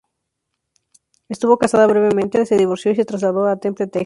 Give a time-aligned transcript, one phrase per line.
[1.29, 3.99] Estuvo casada brevemente, se divorció, y se trasladó a Temple, Texas.